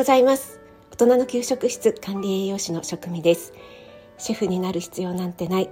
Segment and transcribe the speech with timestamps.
[0.00, 0.58] ございます。
[0.92, 3.52] 大人の給食室管理栄養士の職味です。
[4.16, 5.68] シェフになる必要なんてない。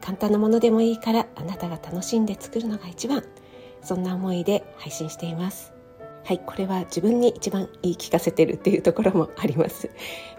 [0.00, 3.22] 簡単なものでもいいからあなたが楽しんで作るのが一番。
[3.82, 5.74] そんな思いで配信しています。
[6.24, 9.90] はいこれは自分に一番言い聞かせてるっていうところもあります。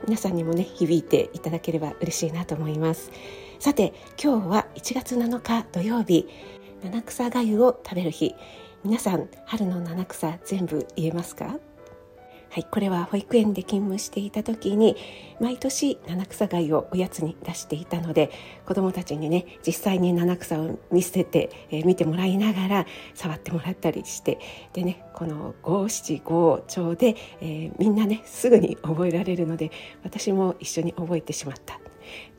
[0.03, 3.11] 皆さんにもね響いていただければ嬉しいなと思います。
[3.59, 6.27] さて今日は1月7日土曜日。
[6.83, 8.33] 七草がを食べる日。
[8.83, 11.59] 皆さん春の七草全部言えますか？
[12.57, 14.97] はい、これは保育園で勤務していた時に
[15.39, 18.31] 毎年七草貝をおやつに出していたので
[18.65, 24.39] 子どもたちにね実際に七草を見せて、えー、見てもらいながら触ってもらったりして
[24.73, 29.69] でねこの五七五調で、えー、みんなねすぐに覚えられるので
[30.03, 31.79] 私も一緒に覚えてしまった。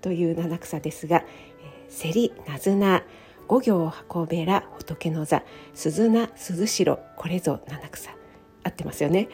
[0.01, 1.19] という七草ですが
[1.63, 3.05] 「え、せりなずな」
[3.47, 8.18] 五行箱べら仏の座鈴名鈴代これぞ七草。
[8.69, 9.29] 合ってますよね。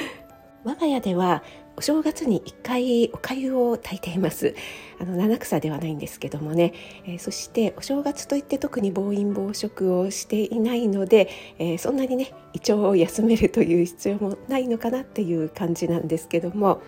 [0.64, 1.44] 我が家では
[1.76, 4.54] お正月に1回お粥を炊いています。
[4.98, 6.72] あの七草ではないんですけどもね、
[7.06, 16.80] えー、そしてお正月といって特に暴飲暴食をしていないので、えー、そんなにね胃腸を休めるという必要もないのかなっていう感じなんですけども。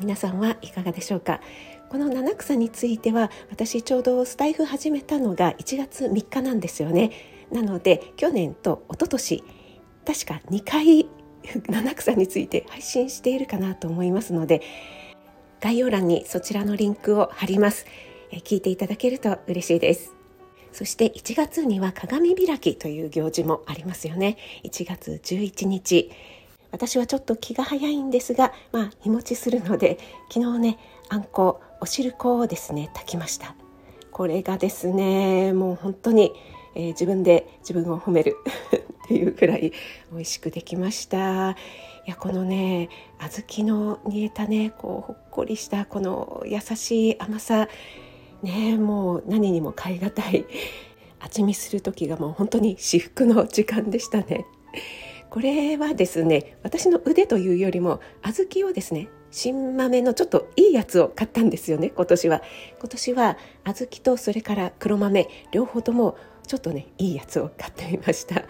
[0.00, 1.40] 皆さんはいかがでしょうか？
[1.90, 7.10] この七草については私ちょうどスタイフ始めたのが1月3日なんですよね。
[7.52, 9.44] なので去年と一昨年
[10.10, 11.08] 確か2回
[11.70, 14.60] 七草について配信しているかなと思いますので
[15.60, 17.86] 概要欄にそちらのリンクを貼ります。
[18.32, 20.14] 聞いていただけると嬉しいです。
[20.72, 24.36] そして1月には鏡開きという行事もありますよね。
[24.64, 26.10] 1月11日。
[26.72, 29.98] 私はちょっと気が早いんですがまあ日持ちするので
[30.32, 33.54] 昨日ねあんこお汁粉をですね炊きました。
[34.10, 36.32] これがですねもう本当に、
[36.74, 38.36] えー、自分で自分を褒める。
[39.10, 39.72] っていうくらい
[40.12, 41.50] 美味しくできました。
[41.50, 41.54] い
[42.06, 47.68] やこのね小豆の煮えたねこうほっこりしたこの優しい甘さ
[48.42, 50.46] ねもう何にも代え難い
[51.18, 54.46] 味見する時がもう本当に至福の時間でしたね。
[55.28, 62.42] これはですね私の腕というよりも小豆をですね新豆のちょっといいやつを買ったんですよね今年は。
[62.78, 66.16] 今年は小豆とそれから黒豆両方とも
[66.46, 68.44] ちょっとねいいやつを買ってみました。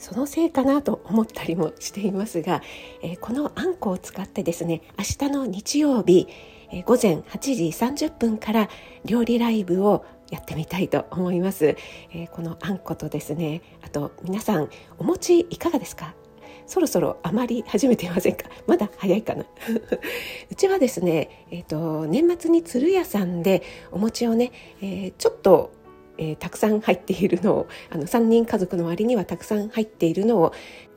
[0.00, 2.62] そのせいかなと思ったりもしていますが、
[3.02, 6.26] えー、このあんこを使ってですね明日の日曜日、
[6.72, 8.70] えー、午前8時30分から
[9.04, 11.76] 料理ライブをやってみたいと思います、
[12.12, 16.14] えー、このあんことですねあと皆さんお餅いかがですか？
[16.66, 18.48] そろそろ余り始めていませんか？
[18.66, 19.44] まだ早いかな。
[20.50, 25.72] うちはですね、えーと、年末に鶴屋さんでお餅をね、えー、ちょっと
[26.20, 30.52] えー、たくさん入っているのを あの3人家族の割にはたくさん入っているのを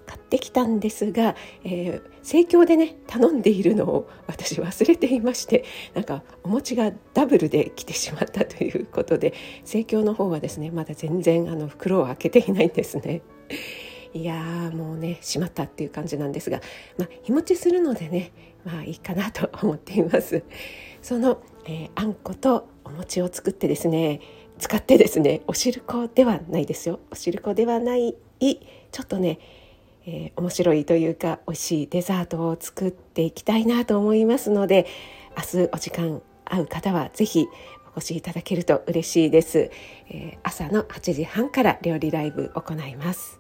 [0.06, 5.64] 買ってきたんですが、えー、盛況でね頼んでいるのを 私忘れていまして
[5.94, 9.34] なんかお餅がダブルで来てしまったということで
[9.64, 13.22] 盛況の方はですねまだ全然あの袋を開けていないんですね。
[14.14, 16.62] いやーもうねしまったっていう感じなんですが、
[17.00, 18.32] まあ、日持ちするのでね
[18.64, 20.44] まあいいかなと思っています。
[21.02, 24.20] その、えー、あんことお餅を作ってですね
[24.60, 27.00] 使ってですねお汁粉ではないですよ。
[27.12, 28.16] お汁粉ではない
[28.92, 29.40] ちょっとね、
[30.06, 34.86] えー、面白いというか美味しいデザートを作っていきたいなと思いますので
[35.38, 37.48] 明日お時間合う方は是非
[37.96, 39.72] お越しいただけると嬉しいです、
[40.10, 43.40] えー、朝の8時半から料理ライブ行います。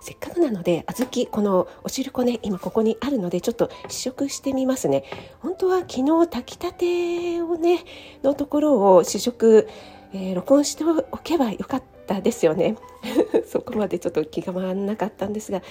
[0.00, 5.04] せっかくなので小豆このお汁粉ね今ここにあるのでちょっと試食してみますね。
[5.40, 7.80] 本当は昨日炊きたてをね
[8.22, 9.68] のところを試食
[10.12, 12.76] えー、録音しておけばよかったですよね。
[13.46, 15.62] そこまでちょっと気が回らなかったんですが。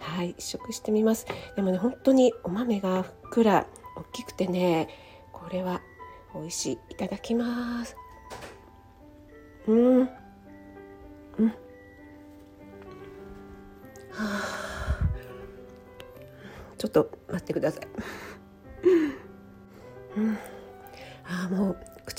[0.00, 1.26] はい試食してみます。
[1.56, 3.66] でもね本当にお豆がふっくら
[3.96, 4.88] 大きくてね
[5.32, 5.80] これは
[6.34, 6.78] 美味しい。
[6.90, 7.96] いただきます。
[9.66, 9.98] うん。
[9.98, 10.08] うん。
[11.46, 11.52] は
[14.18, 14.54] あ。
[16.76, 17.86] ちょっと待ってください。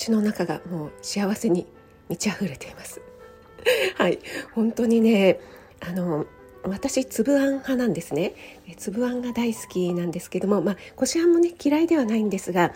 [0.06, 1.66] 口の中がもう幸せに
[2.08, 3.00] 満ち溢れています。
[3.98, 4.20] はい。
[4.54, 5.40] 本当にね
[5.80, 6.26] あの
[6.62, 8.34] 私粒あん派なんですね。
[8.76, 12.72] 粒あんが大好きなんですけどもまあこしあんもね嫌いではないんですが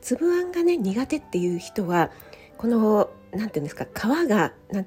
[0.00, 2.10] 粒あんがね苦手っていう人は
[2.58, 4.84] この何て言うんですか皮がな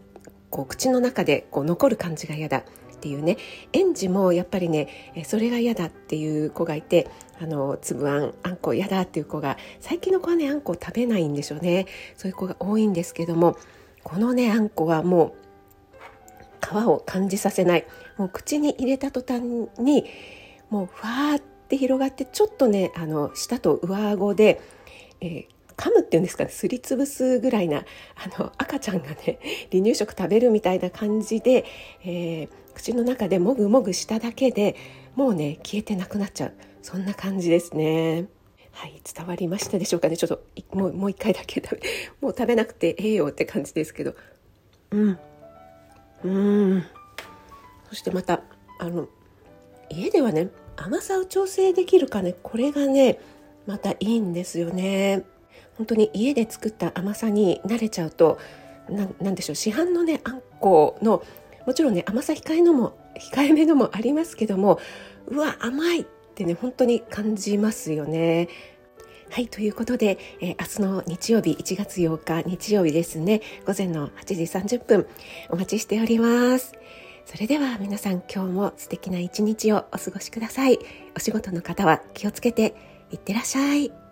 [0.49, 2.63] こう口の中でこう残る感じが嫌だっ
[2.99, 3.37] ていうね。
[3.71, 4.89] 園児もやっぱりね
[5.25, 7.07] それが嫌だっていう子がいて
[7.41, 11.85] あの粒あんあんこ嫌だっていう子が最近の子はねあんこ食べないんでしょうね。
[12.15, 13.57] そういう子が多いんですけども
[14.03, 15.35] このねあんこはも
[16.61, 17.85] う皮を感じさせない。
[18.17, 19.43] もう口に入れた途端
[19.77, 20.05] に
[20.69, 24.61] もうふわーって広がってちょっとねあの舌と上顎で、
[25.21, 29.39] えー、噛むっていうんですかねすりつぶすぐらいなあの赤ちゃんがね
[29.71, 31.65] 離乳食食べるみたいな感じで、
[32.03, 34.75] えー、口の中でもぐもぐしただけで
[35.15, 36.53] もうね消えてなくなっちゃう。
[36.85, 38.27] そんな感じですね。
[38.71, 40.17] はい、伝わりましたでしょうかね。
[40.17, 40.43] ちょっと
[40.77, 41.81] もうもう一回だけ食べ、
[42.21, 44.13] もう食べなくてええよって感じですけど。
[44.91, 45.19] うん。
[46.23, 46.83] うん。
[47.89, 48.43] そしてまた、
[48.77, 49.07] あの、
[49.89, 53.17] 家ではね、甘さを調整できるかね、これがね、
[53.65, 55.23] またいいんですよね。
[55.77, 58.37] 本当に家で作った甘さに慣れちゃうと、
[58.89, 61.23] なんでしょう、市販のね、あんこの、
[61.65, 64.79] もちろんね、甘さ控えのも、控えめのもありますけども、
[65.27, 66.05] うわ、甘い
[66.35, 68.49] ってね本当に感じますよね。
[69.31, 75.07] はいということで、えー、明日の日曜日1月8日日曜日ですね午前の8時30分
[75.49, 76.73] お待ちしております。
[77.25, 80.77] それでは皆さん今日も素敵な一日をお過ごしください。
[81.15, 82.75] お仕事の方は気をつけて
[83.11, 84.04] いってらっしゃい。